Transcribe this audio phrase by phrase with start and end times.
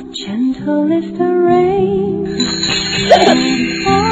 [0.00, 2.28] Gentle is the rain.
[3.86, 4.08] Oh,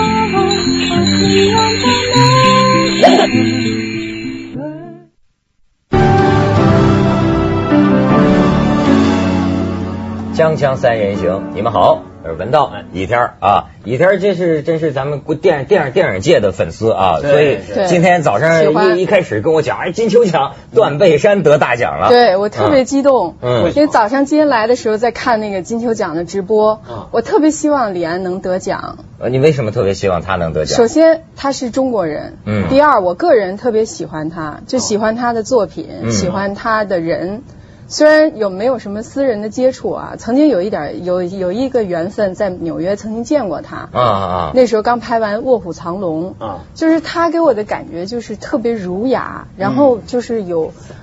[10.34, 17.58] 锵锵三人行，你们好，我是文道，倚天啊，倚天这是真是咱们国电影电影电影界的粉丝啊，所以
[17.88, 23.72] 今天早上一一开始跟我讲，哎，金球奖断背山得大奖了，对我特别激动，嗯。
[23.74, 28.98] 因为早上今天来的时候在看那个金球奖的直播，嗯我特别希望李安能得奖。
[29.18, 30.76] 呃你为什么特别希望他能得奖？
[30.76, 32.68] 首先他是中国人，嗯。
[32.68, 36.10] 第二我个人特别喜欢他，就喜欢他的作品，嗯。
[36.10, 37.42] 喜欢他的人。
[37.88, 43.88] 虽然有没有什么私人的接触啊，曾经有一点有有一个缘分，在纽约曾经见过他。
[43.92, 44.52] 啊啊啊！
[44.54, 50.96] 那时候刚拍完《卧虎藏龙》啊就是他给我的感觉就是特别儒雅，然后就是有，嗯、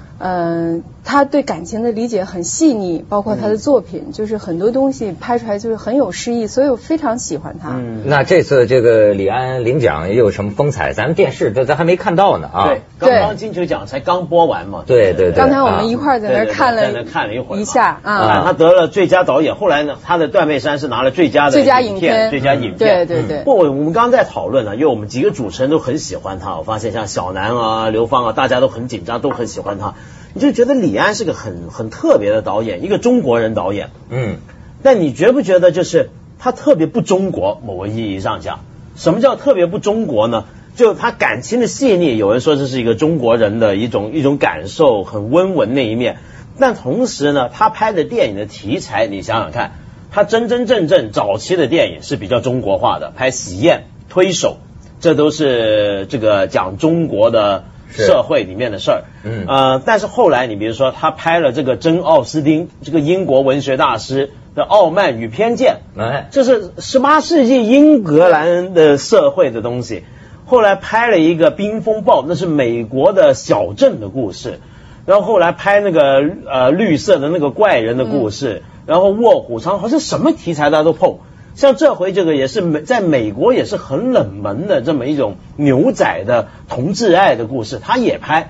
[1.03, 7.71] 他对感情的理解很细腻，包括他的作品，就是很多东西拍出来就是很有诗意，所以我非常喜欢他。
[7.71, 10.93] 嗯，那这次这个李安领奖又有什么风采？
[10.93, 12.67] 咱们电视咱咱还没看到呢啊。
[12.67, 22.77] 对，刚刚金球奖才刚播完嘛，对对对刚才我们一块儿在那看了在那看了一会儿一下啊，啊，他得了最佳导演，后来呢，他的《断背山》是拿了最佳的最佳影影片最佳影片。
[22.77, 29.95] 对对对不，我们刚刚在讨论呢，因为我们几个主持人都很喜欢他，我发现像小南啊、刘芳啊，大家都很紧张，都很喜欢他。
[30.33, 33.91] 你就觉得李安是个很很特别的导演，一个中国人导演。
[34.09, 34.37] 嗯，
[34.81, 36.09] 但你觉不觉得就是
[36.39, 37.61] 他特别不中国？
[37.65, 38.61] 某个意义上讲，
[38.95, 40.45] 什么叫特别不中国呢？
[40.75, 46.17] 就他感情的细腻，有人说这是一个中国人的一种一种感受，很温文那一面。
[46.57, 49.73] 但同时呢，他拍的电影的题材，你想想看，
[50.11, 54.57] 他真真正正早期的电影是比较中国化的，拍喜宴、推手，
[54.99, 59.03] 这都是这个讲中国的是社会里面的事儿。
[59.23, 70.03] 嗯呃，但是后来你比如说，他拍了这个真·奥斯汀，这个英国文学大师的《傲慢与偏见》，哎，这是十八世纪英格兰的社会的东西。
[70.45, 74.59] 后来拍了一个《冰风暴》，那是美国的小镇的故事。
[75.05, 81.17] 然后后来拍那个呃绿色的那个怪人的故事，然后卧虎藏好像什么题材他都碰。
[81.55, 88.49] 像这回这个也是美，在美国也是很冷门的这么一种牛仔的同志爱的故事，他也拍。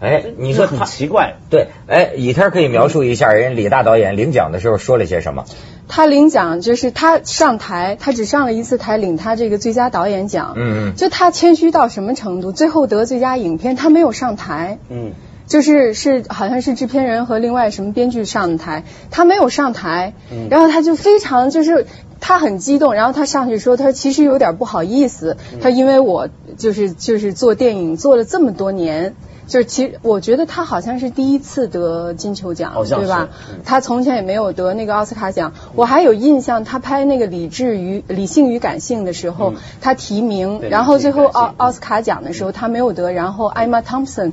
[0.00, 5.44] 哎，你说很奇怪，对，哎，倚天可以描述一下人李大导演领奖的时候说了些什么？
[5.86, 10.54] 他领奖就是他上台，他只上了一次台，领他这个最佳导演奖。
[10.56, 12.50] 嗯嗯就他谦虚到什么程度？
[12.50, 14.78] 最后得最佳影片，他没有上台。
[14.88, 15.12] 嗯，
[15.46, 18.82] 就是是好像是制片人和另外什么编剧上台，
[19.12, 20.14] 他没有上台，
[20.50, 21.86] 然后他就非常就是
[22.22, 29.14] 他很激动，然后他上去说，他其实有点不好意思，他因为我就是就是做电影做了这么多年。
[29.44, 33.60] 就是其实我觉得他好像是第一次得金球奖对吧嗯？
[33.64, 35.52] 他从前也没有得那个奥斯卡奖。
[35.74, 44.32] 我还有印象，他拍那个《理智与理性与感性》的时候，嗯他提名，然后最后奥奥斯卡奖的时候他没有得，然后艾玛汤普森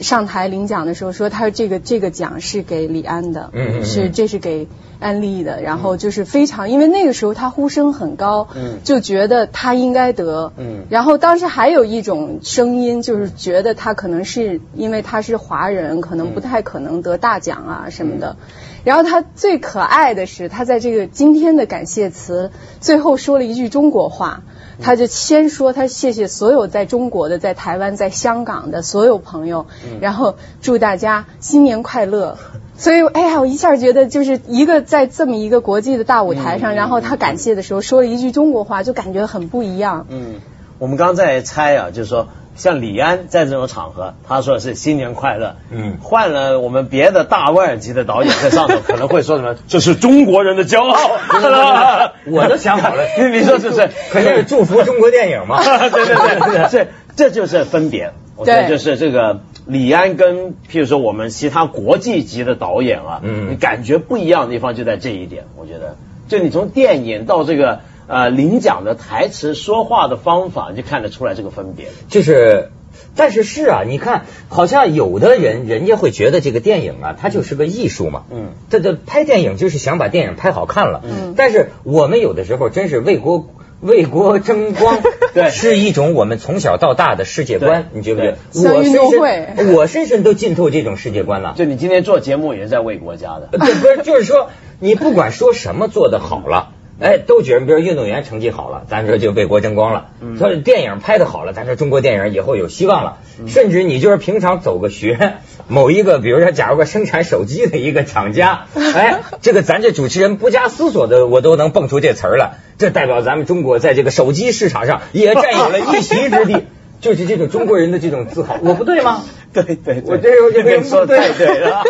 [0.00, 3.84] 上台领奖的时候说，他这个这个奖是给李安的，嗯嗯嗯。
[3.84, 4.66] 是这是给
[4.98, 8.78] 安利的，然后就是非常，因为那个时候他呼声很高，嗯。
[8.84, 10.84] 就觉得他应该得，嗯。
[10.88, 18.36] 然后当时还有一种声音，就是觉得他可能是因为他是华人，可能不太可能得大奖啊什么的。
[18.82, 22.50] 然后他最可爱的是，他在这个今天的感谢词
[22.80, 24.42] 最后说了一句中国话，
[24.82, 29.66] 他就先说他谢谢所有在中国的、在台湾、在香港的所有朋友，
[30.00, 32.38] 然后祝大家新年快乐。
[32.80, 40.06] 所以，哎呀，我一下觉得就是一个在这么一个国际的大舞台上，然后他感谢的时候说了一句中国话，就感觉很不一样。
[40.08, 40.36] 嗯，
[40.78, 42.28] 我们刚刚在猜啊，就是说，
[42.60, 45.56] 像李安在这种场合，他说的是新年快乐。
[45.70, 49.56] 嗯换了我们别的大腕儿级的导演在上头， 可能会说什么？
[49.66, 52.12] 这是中国人的骄傲。
[52.30, 53.88] 我都想好了你你说是不是？
[54.12, 55.56] 可是祝福中国电影嘛。
[55.88, 58.12] 对对对对，这这就是分别。
[58.36, 65.44] 我觉得对就是这个李安跟譬如说我们其他国际级的导演啊，嗯你感觉不一样的地方就在这一点。
[65.56, 65.96] 我觉得，
[66.28, 67.80] 就你从电影到这个
[68.10, 71.86] 呃领奖的台词、说话的方法，就看得出来这个分别。
[72.08, 72.70] 就是，
[73.16, 78.24] 但是是啊，你看，好像有的人人家会觉得这个电影啊，它就是个艺术嘛。
[78.30, 81.02] 嗯，这这拍电影就是想把电影拍好看了。
[81.04, 83.48] 嗯但是我们有的时候真是为国。
[83.82, 84.98] 为国争光，
[85.32, 88.36] 对是一种我们从小到大的世界观，你觉不觉得？
[88.52, 91.54] 对像运我深动会深，我深深都浸透这种世界观了。
[91.56, 93.48] 就你今天做节目也是在为国家的。
[93.52, 103.18] 对不是，就是说，你不管说什么做得好了，哎，都觉得，比如运动员成绩好了，咱说就为国争光了；说电影拍的好了，咱说中国电影以后有希望了。
[103.46, 116.66] 甚至你就是平常走个学， 某一个，比如说假如个生产手机的一个厂家， 哎，这个咱这主持人不加思索的，我都能蹦出这词儿来，这代表咱们中国在这个手机市场上也占有了一席之地，
[117.00, 119.24] 就是这种中国人的这种自豪，我不对吗？
[119.52, 121.82] 对对对，我这说的太对了，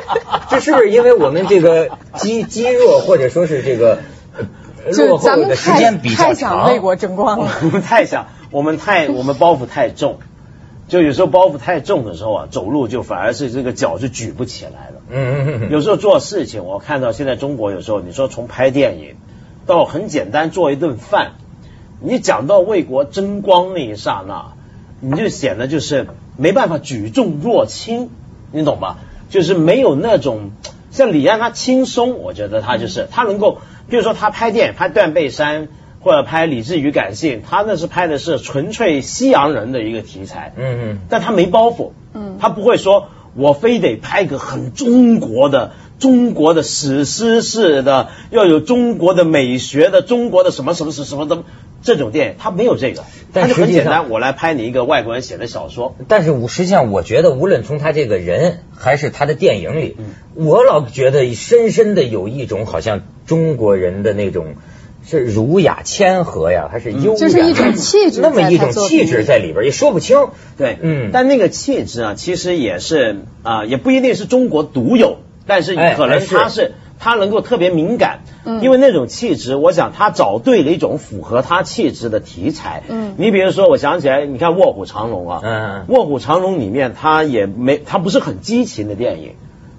[0.48, 3.98] 这是不是因为我们这个肌肌弱，或者说是这个
[4.86, 6.78] 落后的时间比较长？
[6.80, 7.50] 国争光了。
[7.62, 10.18] 我们太想，我们太我们包袱太重，
[10.88, 15.02] 就有时候包袱太重的时候啊，走路就反而是这个脚就举不起来了。
[15.10, 19.16] 嗯嗯嗯嗯，有时候做事情，我看到现在中国有时候，你说从拍电影
[19.66, 21.32] 到很简单做一顿饭，
[22.00, 24.52] 你讲到为国争光那一刹那，
[25.00, 28.10] 你就显得就是没办法举重若轻，
[28.52, 28.98] 你懂吧？
[29.28, 30.50] 就是没有那种
[30.90, 33.58] 像李安他轻松，我觉得他就是他能够，
[33.90, 35.64] 比如说他拍电影拍《断背山》
[36.00, 40.98] 或者拍《理智与感性》，他那是拍的是纯粹西洋人的一个题材，嗯嗯。
[41.10, 51.44] 但他没包袱，嗯他不会说我非得拍个很中国的、中国的史诗式的，要有中国的美学的、中国的什么什么什么什么的
[51.82, 60.06] 这种电影，他没有这个，他就但是很简单，我来拍你一个外国人写的小说，但是我实际上，我觉得无论从他这个人还是他的电影里，嗯。
[60.35, 64.55] 我老觉得深深的有一种好像中国人的那种
[65.06, 70.29] 是儒雅谦和呀，还是优雅，就是一种气质那么一种气质在里边，也说不清。
[70.56, 71.11] 对，嗯。
[71.12, 76.72] 但那个气质啊，其实也是啊、也不一定是中国独有，但是哎可能他是。
[77.02, 82.82] 他能够特别敏感，嗯因为那种气质，我想他找对了一种符合他气质的题材。
[82.90, 89.31] 嗯你比如说，我想起来，你看《卧虎藏龙》啊，嗯卧虎藏龙》里面他也没，他不是很激情的电影。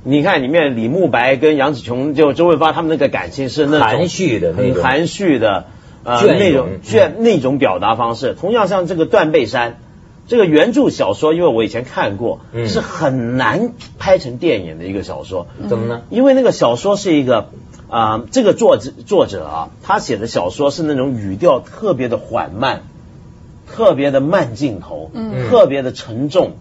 [0.03, 5.65] 你看里面李慕白跟杨紫琼就周润发他们那个感情是那种含蓄的很含蓄的，
[6.03, 8.33] 呃，那种隽嗯那种表达方式。
[8.33, 9.69] 同样像这个《断背山》，
[10.31, 15.47] 这个原著小说，因为我以前看过，嗯是很难拍成电影的一个小说。
[15.67, 16.03] 怎么呢？
[16.09, 17.49] 因为那个小说是一个
[17.89, 22.83] 啊、这个作者作者啊，他写的小说是那种语调特别的缓慢，
[23.69, 26.53] 特别的慢镜头，嗯特别的沉重，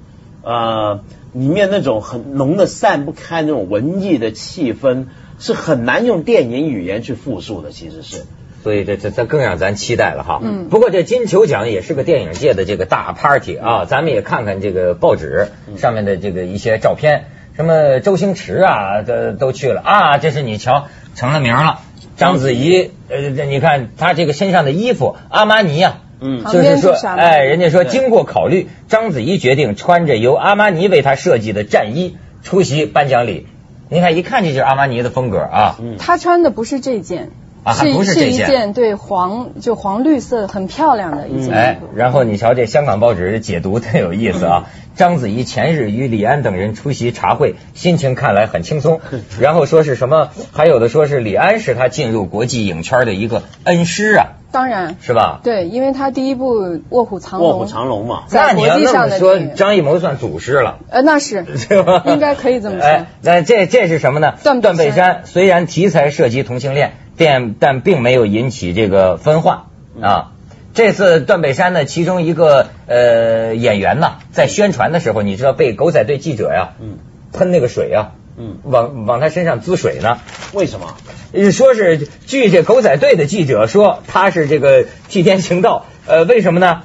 [0.43, 5.05] 呃，里面那种很浓的散不开那种文艺的气氛，
[5.39, 8.25] 是很难用电影语言去复述的，其实是。
[8.63, 10.41] 所以这这这更让咱期待了哈。
[10.43, 10.69] 嗯。
[10.69, 17.25] 不过这金球奖也是个电影界的这个大 party 啊，咱们也看看这个报纸上面的这个一些照片，
[17.57, 19.81] 什么周星驰啊，都都去了。
[19.81, 21.81] 啊，这是你瞧成了名了。
[22.17, 26.45] 章子怡，呃，这你看她这个身上的衣服，阿玛尼啊，嗯。
[26.45, 33.47] 就是说哎，人家说经过考虑，章子怡决定穿着由阿玛尼为她设计的战衣出席颁奖礼。
[33.89, 35.77] 您看，一看这就是阿玛尼的风格啊。
[35.81, 35.97] 嗯。
[35.99, 37.31] 她穿的不是这件，
[37.63, 44.67] 啊还不是是一件件对黄就黄绿色很漂亮的一件哎衣服。，然后你瞧这香港报纸解读特有意思啊。
[44.97, 49.01] 章子怡前日与李安等人出席茶会，心情看来很轻松。
[49.41, 50.29] 然后说是什么？
[50.53, 55.41] 还有的说是李安是他进入国际影圈的一个恩师啊，当然，是吧？
[55.43, 60.79] 对，因为他第一部《卧虎藏龙》卧虎藏龙嘛，那在你要那国际上么说，张艺谋算祖师了。
[60.91, 62.03] 呃，那是 是吧？
[62.07, 62.85] 应该可以这么说。
[62.85, 64.35] 哎，那这这是什么呢？
[64.43, 69.67] 断背山山虽然题材涉及同性恋，但但并没有引起这个分化
[70.01, 70.33] 啊。
[70.73, 76.99] 这次断背山呢，其中一个呃演员呢，在宣传的时候，你知道被狗仔队记者呀，嗯
[77.33, 80.19] 喷那个水呀，嗯，往往他身上滋水呢。
[80.53, 80.95] 为什么？
[81.33, 85.87] 呃说是据这狗仔队的记者说，他是这个替天行道。
[86.07, 86.83] 呃，为什么呢？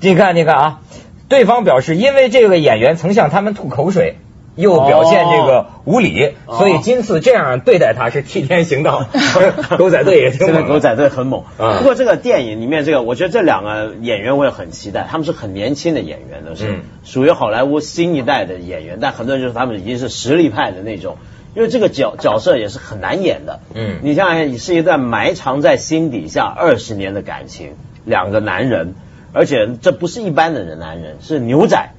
[0.00, 0.80] 你看，你看啊，
[1.28, 4.16] 对方表示，因为这位演员曾向他们吐口水，
[4.58, 9.06] 又表现这个无理，哦所以今次这样对待他是替天行道。
[9.78, 11.44] 狗仔队也挺猛的这个狗仔队很猛。
[11.58, 21.16] 嗯不过这个电影里面，这个我觉得这两个演员我也很期待，他们是很年轻的演员，都是、嗯属于好莱坞新一代的演员，但很多人就是他们已经是实力派的那种。
[21.54, 28.94] 因为这个角角色也是很难演的，嗯你想想，是一段埋藏在心底下二十年的感情，两个男人，
[29.32, 31.90] 而且这不是一般的人男人，是牛仔，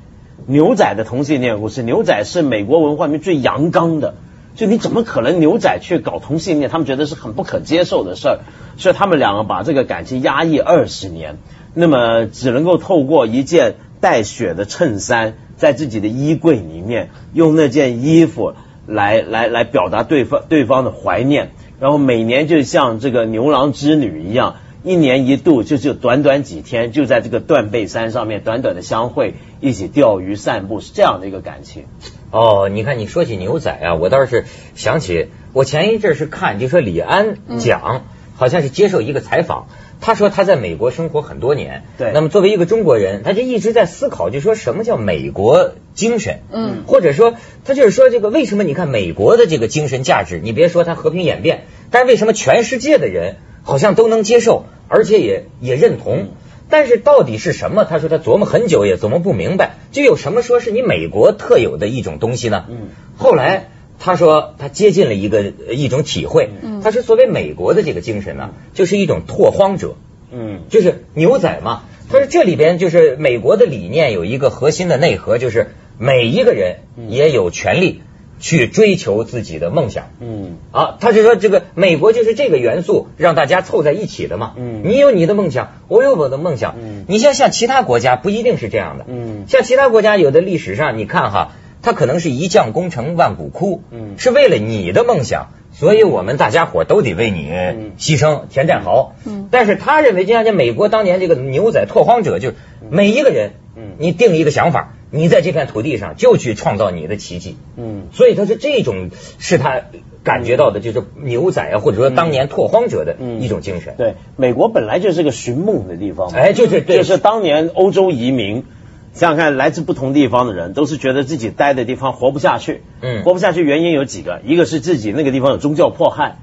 [0.45, 1.83] 牛仔的同性恋故事。
[1.83, 4.15] 牛仔是美国文化里面最阳刚的，
[4.55, 6.69] 就你怎么可能牛仔去搞同性恋？
[6.69, 8.39] 他们觉得是很不可接受的事儿，
[8.77, 11.37] 所以他们两个把这个感情压抑二十年，
[11.73, 18.53] 那么只能够透过一件带血的衬衫，在自己的衣柜里面用那件衣服
[18.87, 24.55] 来 来来表达对方对方的怀念，然后每年就像这个牛郎织女一样。
[24.83, 31.83] 一年一度，就就短短几天，就在这个断背山上面短短的相会，一起钓鱼散步，是这样的一个感情。
[32.31, 34.45] 哦，你看你说起牛仔啊，我倒是
[34.75, 38.05] 想起我前一阵是看，就说李安讲，
[38.35, 39.67] 好像是接受一个采访，
[39.99, 42.11] 他说他在美国生活很多年，对。
[42.13, 46.83] 那么作为一个中国人，他就一直在思考，就说什么叫美国精神，嗯。
[46.87, 47.33] 或者说
[47.65, 53.35] 他就是说这个为什么你看美国的这个精神价值，你别说它和平演变，但是为什么全世界的人
[53.69, 56.29] 好像都能接受，而且也也认同。
[56.71, 57.85] 但是到底是什么？
[57.85, 62.65] 他说他琢磨很久也琢磨不明白，就有什么说是你美国特有的一种东西呢？
[62.69, 69.95] 嗯，后来他说他接近了一个呃一种体会，嗯他说所谓美国的这个精神呢，就是一种拓荒者，
[70.31, 71.83] 嗯就是牛仔嘛。
[72.11, 75.67] 他说这里边就是美国的理念有一个核心的内核，就是
[75.99, 78.01] 每一个人也有权利
[78.39, 80.09] 去追求自己的梦想。
[80.19, 84.53] 嗯啊，他就说这个美国就是这个元素让大家凑在一起的嘛。
[84.57, 86.75] 嗯你有你的梦想，我有我的梦想。
[86.81, 89.05] 嗯你像像其他国家不一定是这样的。
[89.07, 97.51] 嗯像其他国家有的历史上你看哈，他可能是一将功成万骨枯，嗯是为了你的梦想，所以我们大家伙都得为你
[97.97, 99.15] 牺牲填战壕。
[99.25, 102.55] 嗯但是他认为，就像这美国当年这个牛仔拓荒者，就是
[102.89, 107.57] 每一个人，嗯你定一个想法，你在这片土地上就去创造你的奇迹。
[107.77, 109.81] 嗯所以他是这种是他
[110.23, 113.95] 感觉到的，就是牛仔啊，或者说当年拓荒者的一种精神。
[113.97, 118.65] 对，美国本来就是个寻梦的地方嘛，哎，就是对，就是当年欧洲移民，
[119.13, 122.81] 想想看，来自不同地方的人，都是觉得自己待的地方活不下去。
[123.01, 126.37] 嗯活不下去原因有几个，一个是自己那个地方有宗教迫害，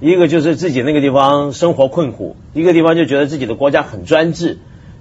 [0.00, 4.58] 一个就是自己那个地方生活困苦，一个地方就觉得自己的国家很专制。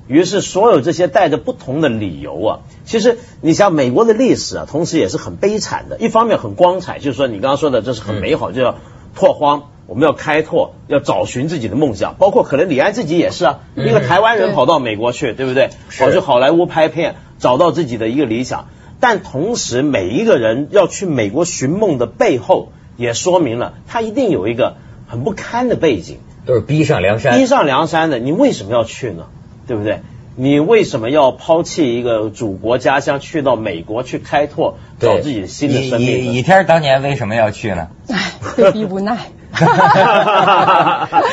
[0.10, 6.00] 于是，所有这些带着不同的理由啊，其实你像美国的历史啊，同时也是很悲惨的。
[6.00, 8.80] 一方面很光彩，就是说你刚刚说的，这是很美好，就要
[9.14, 12.16] 拓荒，我们要开拓，要找寻自己的梦想。
[12.18, 15.70] 包括可能李安自己也是啊，一个台湾人跑到美国去，对不对？
[15.96, 18.68] 跑去好莱坞拍片，找到自己的一个理想。
[19.00, 26.18] 但同时，每一个人要去美国寻梦的背后，也说明了他一定有一个很不堪的背景。
[26.48, 27.38] 都是逼上梁山。
[27.38, 29.28] 逼上梁山的，你为什么要去呢？
[29.70, 30.00] 对不对？
[30.36, 36.32] 你为什么要抛弃一个祖国家乡，去到美国去开拓，对找自己的新的生倚命呢？
[36.34, 37.90] 倚倚天当年为什么要去呢？
[38.10, 39.18] 唉，被逼无奈。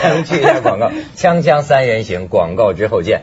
[0.03, 3.23] 咱们去一下广告， 锵锵三人行，广告之后见。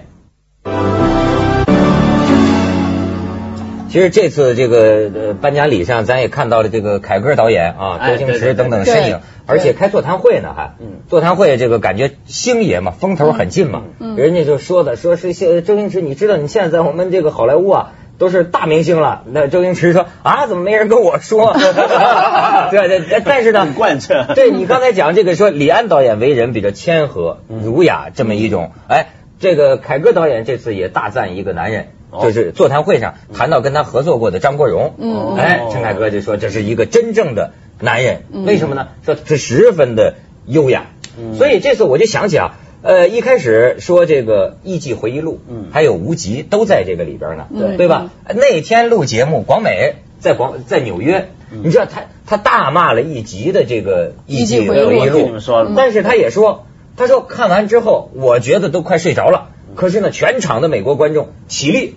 [3.94, 11.02] 其实这次这个呃颁奖礼上，咱也看到了这个凯歌导演啊、哎周星驰等等身影，而且开座谈会呢还，嗯。
[11.08, 14.16] 座谈会这个感觉星爷嘛，风头很劲嘛，嗯。
[14.16, 14.18] 嗯。
[14.18, 17.92] 人家就说的说是现周星驰，你知道你现在在我们这个好莱坞啊。
[18.20, 21.54] 都是大明星了，那周星驰说啊，怎么没人跟我说？
[22.72, 24.26] 对对，但是呢，很贯彻。
[24.34, 29.08] 对你刚才讲这个说李安导演为人比较谦和、儒雅这么一种，哎，
[29.40, 31.86] 这个凯歌导演这次也大赞一个男人，哦
[32.22, 35.36] 就是座谈会上谈到跟他合作过的张国荣，嗯。
[35.38, 38.46] 哎，陈凯歌就说这是一个真正的男人，嗯。
[38.46, 38.90] 为什么呢？
[39.06, 40.16] 说是十分的
[40.46, 41.36] 优雅，嗯。
[41.36, 42.56] 所以这次我就想起啊。
[42.84, 45.68] 呃，一开始说这个《艺伎回忆录》，嗯。
[45.72, 48.12] 还有《无极》都在这个里边呢，对对吧？
[48.28, 51.62] 那天录节目，广美在广在纽约，嗯。
[51.64, 55.30] 你知道他他大骂了一集的这个《艺伎回忆录。
[55.78, 56.66] 但是他也说，
[56.98, 59.52] 他说看完之后，我觉得都快睡着了。
[59.76, 61.96] 可是呢，全场的美国观众起立，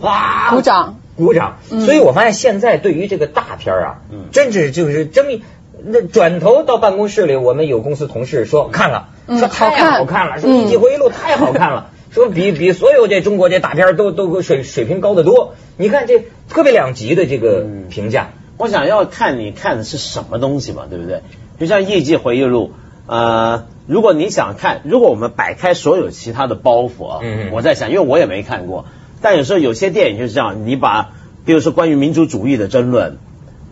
[0.00, 1.58] 哇，鼓掌，鼓掌。
[1.70, 5.42] 嗯所以我发现现在对于这个大片啊，嗯真是就是争议。
[5.88, 15.54] 那转头到办公室里，我们有公司同事说看了，嗯说太好看好看了，说《嗯艺伎回忆录》太好看了， 说比比所有这中国这大片都都水水平高得多。
[15.76, 21.20] 你看这特别两极的这个嗯评价，我想要看你看的是什么东西嘛，对不对？
[21.60, 22.72] 就像《艺伎回忆录》，
[23.06, 27.52] 呃，如果你想看，如果我们摆开所有其他的包袱啊，嗯嗯。
[27.52, 28.86] 我在想，因为我也没看过，
[29.20, 31.10] 但有时候有些电影就是这样，你把，
[31.44, 33.18] 比如说关于民族主义的争论，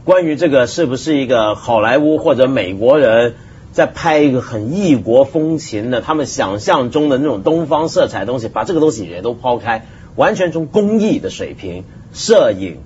[0.04, 3.34] 关于这个是不是一个好莱坞或者美国人
[3.72, 12.78] 在拍一个很异国风情的，他们想象中的那种东方色彩的东西，把这个东西也都抛开，完全从工艺的水平、摄影、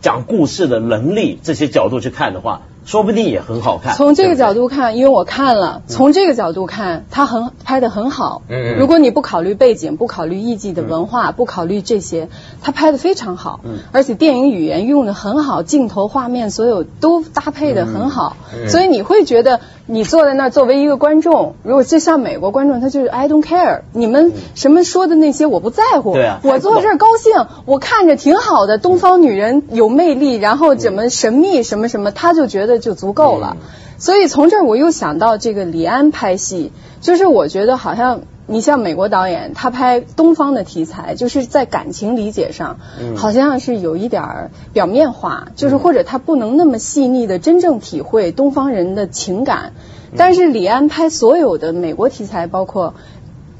[0.00, 3.94] 讲故事的能力这些角度去看的话，说不定也很好看。
[3.94, 8.42] 从这个角度看，因为我看了，从这个角度看，他很拍的很好。
[8.48, 12.28] 嗯嗯如果你不考虑背景，不考虑艺伎的文化，不考虑这些，
[12.62, 13.60] 他拍的非常好。
[13.64, 26.14] 嗯而且电影语言用的很好，镜头、画面所有都搭配的很好，嗯所以你会觉得你坐在那儿作为一个观众，如果就像美国观众，他就是 I don't care，你们什么说的那些我不在乎。
[26.14, 33.56] 对啊我坐这儿高兴，我看着挺好的，东方女人有魅力，然后怎么神秘什么什么，他就觉得就足够了。
[33.98, 43.16] 所以从这儿我又想到这个李安拍戏，就是我觉得好像你像美国导演，他拍东方的题材，就是在感情理解上，嗯。
[43.16, 49.72] 好像是有一点儿表面化，就是或者他不能那么细腻的真正体会东方人的情感。
[50.10, 50.16] 嗯。
[50.18, 52.94] 但是李安拍所有的美国题材，包括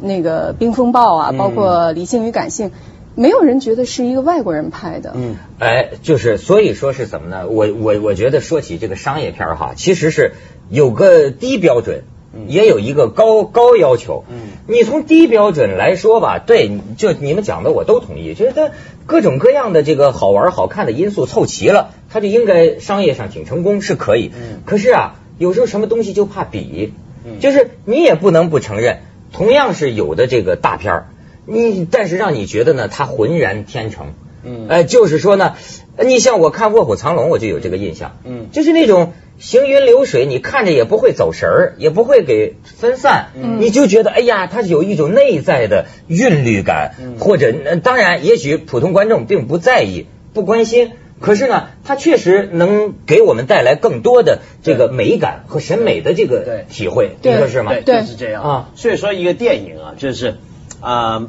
[0.00, 1.38] 那个《冰风暴》啊，嗯。
[1.38, 2.68] 包括《理性与感性》，
[3.14, 5.12] 没有人觉得是一个外国人拍的。
[5.14, 7.48] 嗯，哎，就是所以说是怎么呢？
[7.48, 10.32] 我我我觉得说起这个商业片儿哈，其实是
[10.68, 12.02] 有个低标准，
[12.48, 14.24] 也有一个高高要求。
[14.28, 18.72] 嗯你从低标准来说吧，对，就你们讲的我都同意，觉得
[19.04, 24.32] 各种各样的这个好玩好看的因素凑齐了，它就应该商业上挺成功，是可以。
[24.34, 26.94] 嗯可是啊，有时候什么东西就怕比，
[27.26, 29.00] 嗯就是你也不能不承认，
[29.32, 31.06] 同样是有的这个大片儿，
[31.46, 34.14] 你但是让你觉得呢，它浑然天成。
[34.42, 34.66] 嗯。
[34.68, 35.54] 呃，就是说呢，
[35.96, 38.48] 呃你像我看《卧虎藏龙》，我就有这个印象，嗯。
[38.52, 43.60] 就是那种行云流水，你看着也不会走神儿，也不会给分散，嗯。
[43.60, 47.16] 你就觉得哎呀，它有一种内在的韵律感，嗯。
[47.18, 50.92] 或者呃当然，也许普通观众并不在意、不关心。
[51.20, 56.66] 可是呢，它确实能给我们带来更多的这个美感和审美的这个对。
[56.68, 57.72] 体会，你说是吗？
[57.72, 58.42] 对，对就是这样。
[58.42, 58.70] 啊。
[58.74, 60.36] 所以说，一个电影啊，就是啊、
[60.84, 61.28] 呃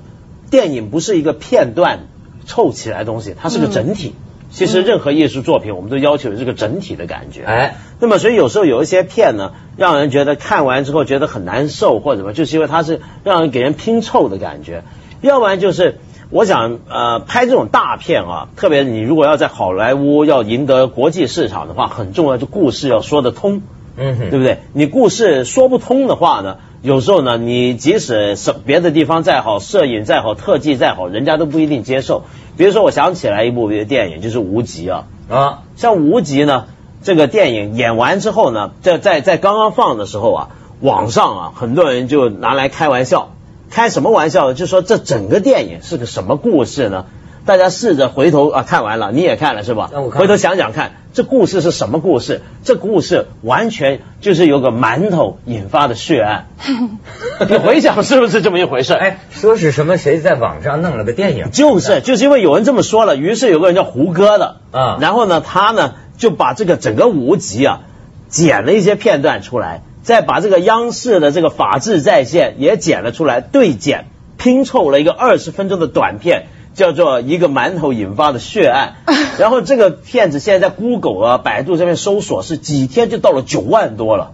[0.52, 2.02] 电影不是一个片段
[2.46, 4.14] 凑起来的东西，它是个整体。
[4.52, 7.44] 其实任何艺术作品，我们都要求有这个整体的感觉。
[7.44, 14.84] 哎，那么所以有时候有一些片呢，让人觉得看完之后觉得很难受或者什么，就是因为它是让人给人拼凑的感觉。
[15.20, 15.98] 要不然就是，
[16.30, 23.62] 我想呃拍这种大片啊，特别你如果要在好莱坞要赢得国际市场的话，很重要，就故事要说得通。
[23.98, 24.60] 嗯哼，对不对？
[24.74, 32.24] 你故事说不通的话呢，有时候呢，你即使是别的地方再好，摄影再好，特技再好，人家都不一定接受。
[32.58, 35.08] 比如说，我想起来一部电影，就是《无极》啊。
[35.30, 36.66] 啊，像《无极》呢，
[37.04, 40.50] 这个电影演完之后呢，在在在刚刚放的时候啊，
[40.82, 43.32] 网上啊，很多人就拿来开玩笑，
[43.70, 44.54] 开什么玩笑呢？
[44.54, 47.06] 就说这整个电影是个什么故事呢？
[47.46, 49.92] 大家试着回头啊，看完了，你也看了是吧？
[50.12, 52.42] 回头想想看，这故事是什么故事？
[52.64, 56.48] 这故事完全就是有个馒头引发的血案。
[57.48, 58.94] 你回想是不是这么一回事？
[58.94, 67.82] 哎，说是什么谁在网上弄了个电影，就是就是因为有人这么说了，于是有个人叫胡歌的，啊然后呢，他呢就把这个整个无极啊
[68.28, 74.06] 剪了一些片段出来，再把这个央视的这个法制在线也剪了出来，对剪
[74.38, 76.48] 拼凑了一个二十分钟的短片。
[76.76, 78.96] 叫做一个馒头引发的血案，
[79.40, 84.34] 然后这个骗子现在在 Google 啊、百度上面搜索是几天就到了九万多了，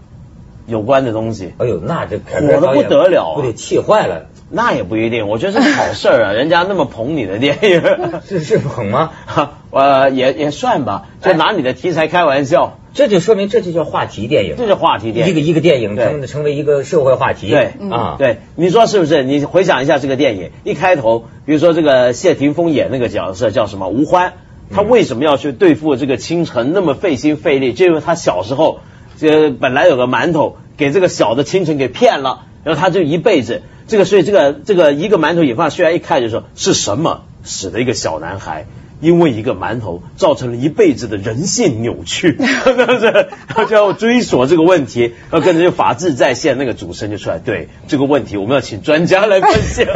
[0.67, 1.53] 有关的东西。
[1.59, 7.81] 哎呦，那这火的不得了啊不得气坏了，那也不一定，我觉得是好事儿啊，人家那么捧你的电影。
[8.27, 9.11] 是是捧吗？
[9.71, 15.33] 呃，也也算吧，就拿你的题材开玩笑，这就说明这就叫话题电影，这是话题电影。
[15.33, 16.05] 一个一个电影对。
[16.05, 17.71] 成成为一个社会话题，对。
[17.89, 19.23] 啊，对，你说是不是？
[19.23, 24.33] 你回想一下这个电影，一开头，比如说这个谢霆锋演那个角色叫什么吴欢，
[24.73, 27.71] 他为什么要去对付这个清晨那么费心费力？
[27.71, 28.81] 就因为他小时候
[29.17, 33.61] 这本来有个馒头给这个小的清晨给骗了，然后他就一辈子。
[33.87, 37.23] 这个，所以这个这个一个馒头引发虽然一看就说是什么？
[37.43, 38.65] 使得一个小男孩。
[39.01, 43.05] 因为一个馒头造成了一辈子的人性扭曲， 是不是？
[43.07, 49.83] 然后就要追索这个问题，然后跟着就法治在线那个主持人就出来，对这个问题我们要请专家来分析。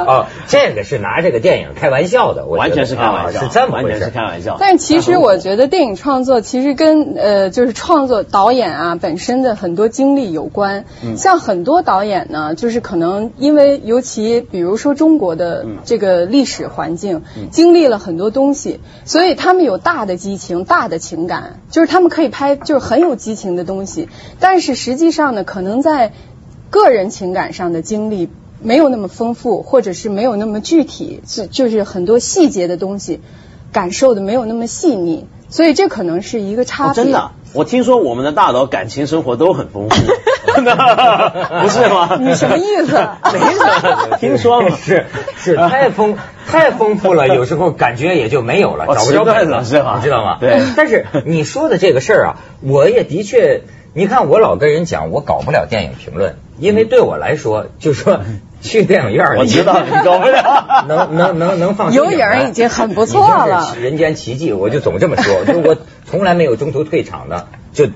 [0.00, 4.10] 哦，这个是拿这个电影开玩笑的，我完全是开玩笑，啊是这么完全是。
[4.10, 4.56] 开玩笑。
[4.58, 10.84] 但其实我觉得电影创作其实跟呃就是创作导演啊本身的很多经历有关。
[11.16, 24.08] 像很多导演呢，就是可能因为尤其比如说中国的这个历史环境，经历了很多东西，所以他们有大的激情、大的情感，就是他们可以拍就是很有激情的东西。
[24.38, 26.12] 但是实际上呢，可能在
[26.70, 28.30] 个人情感上的经历
[28.62, 33.20] 没有那么丰富，或者是没有那么具体，是就是很多细节的东西
[33.72, 37.02] 感受的没有那么细腻，所以这可能是一个差别。
[37.02, 39.96] 哦真的，我听说我们的大佬感情生活都很丰富，
[41.62, 42.16] 不是吗？
[42.20, 42.92] 你什么意思？
[43.32, 44.70] 没什么， 听说了。
[44.76, 45.06] 是
[45.38, 50.38] 是太丰太丰富了，有时候感觉也就没有了，哦找不着北了，迟钝了是吧你知道吗？
[50.40, 53.62] 对但是你说的这个事儿啊，我也的确，
[53.94, 58.20] 你看我老跟人讲，我搞不了电影评论，因为对我来说，就说
[58.60, 67.46] 去电影院里，我知道你搞不了能能能能放有影儿已经很不错了人间奇迹，我就总这么说，就我从来没有中途退场的。
[67.72, 67.86] 就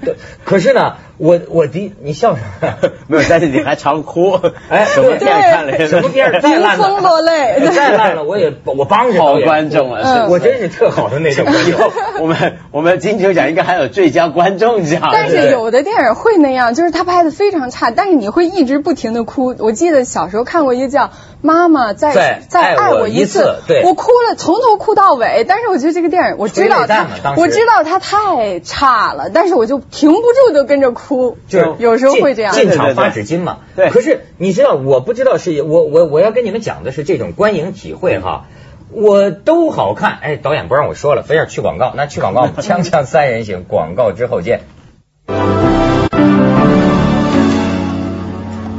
[0.45, 2.91] 可是呢，我我第你笑什么？
[3.07, 4.39] 没有，但是你还常哭。
[4.69, 5.87] 哎什么电影看了？
[5.87, 10.27] 什么电影再烂迎风落泪了， 再烂了我也我帮着好观众啊！
[10.29, 12.23] 我真是特好的那种观以后众。
[12.23, 15.11] 我们我们金球奖应该还有最佳观众奖。
[15.13, 19.55] 但是有的电影会那样，就是他拍的非常差，但是你会一直不停的哭。
[19.59, 21.05] 我记得小时候看过一个叫
[21.41, 25.45] 《妈妈再再再爱爱我一次对我哭了，从头哭到尾。
[25.47, 31.04] 但是我觉得这个电影，我知道催泪弹嘛它当，时我知道它太差了，但是我就停不住的跟着哭，
[31.49, 32.55] 就是有时候会这样。
[32.55, 33.59] 进场发纸巾嘛。
[33.77, 38.47] 对可是你知道，我不知道是我我我要跟你们讲的是这种观影体会哈。
[38.91, 44.61] 我都好看，哎，导演不让我说了，非要去广告，那去广告， 锵锵三人行，广告之后见。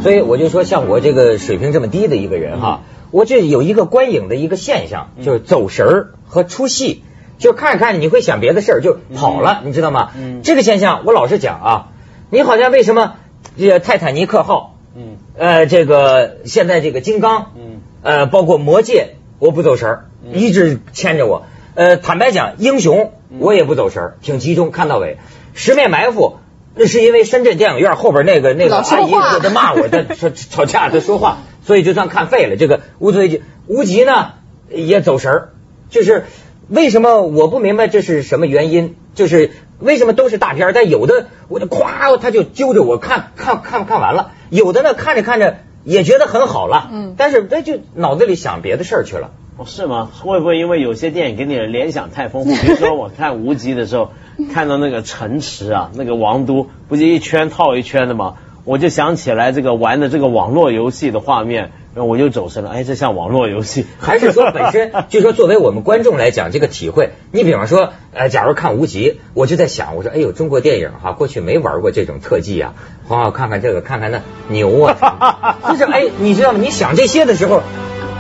[0.04, 7.04] 所以我就说，像我这个水平这么低的一个人哈，我这有一个观影的一个现象，就是走神儿和出戏，
[7.40, 10.12] 就看着看着你会想别的事儿，就跑了，你知道吗？
[10.16, 11.88] 嗯这个现象我老实讲啊，
[12.30, 13.16] 你好像为什么
[13.58, 21.46] 这个泰坦尼克号，嗯呃，这个现在这个金刚，嗯呃，包括魔戒，我不走神儿，一直牵着我。
[21.76, 25.18] 呃，坦白讲，英雄我也不走神儿，挺集中，看到尾。
[25.54, 26.38] 十面埋伏，
[26.74, 32.56] 那是因为深圳电影院后边那个那个阿姨话在骂我，在 吵吵架，在说话，所以就算看废了。
[32.58, 34.34] 这个无罪极无极呢
[34.70, 35.50] 也走神儿，
[35.90, 36.26] 就是
[36.70, 38.96] 为什么我不明白这是什么原因？
[39.14, 49.32] 就是为什么都是大片儿，但有的我就咵他就揪着我看看看看完了，有的呢看着看着也觉得很好了，嗯但是他就脑子里想别的事儿去了。
[49.58, 50.10] 哦，是吗？
[50.22, 52.52] 会不会因为有些电影给你的联想太丰富？
[52.62, 54.12] 比如说我看《无极》的时候，
[54.54, 58.36] 看到那个城池啊，那个王都不就一圈套一圈的吗？
[58.66, 62.72] 我就想起来这个玩的这个网络游戏的画面，然后我就走神了。
[62.72, 72.74] 哎，这像网络游戏，还是说本身，就说作为我们观众来讲，这个体会，你比方说，呃，假如看无极，我就在想，我说，哎呦，中国电影哈，过去没玩过这种特技啊，
[73.08, 76.60] 哇，看看这个，看看那牛啊， 就是哎，你知道吗？
[76.62, 77.64] 你想这些的时候，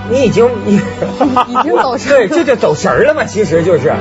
[0.10, 3.92] 你已经你已经 走神对，这就走神儿了嘛，其实就是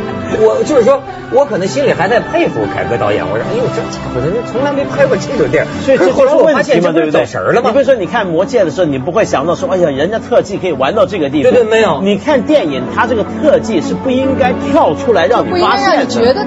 [0.41, 1.01] 我就是说，
[1.33, 7.25] 我可能心里还在佩服凯歌导演，我说，哎呦，这家伙人家从来没拍过这种电影，所以这后来就是问我发现题嘛，这不是走？
[7.25, 7.79] 神儿了吗你比？
[7.81, 11.51] 如说，你看《魔戒》的时候，你不会想到说，哎呀，人家特技可以玩到这个地步。
[11.51, 16.05] 对对没有你看电影，它这个特技是不应该跳出来让你不应该让发现的。
[16.05, 16.45] 你觉得他